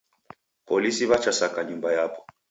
Polisi 0.69 1.03
w'echasaka 1.09 1.59
nyumba 1.67 1.89
yapo. 1.97 2.19